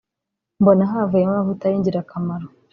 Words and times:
mbona 0.61 0.83
havuyemo 0.91 1.33
amavuta 1.33 1.65
y’ingirakamaro 1.67 2.47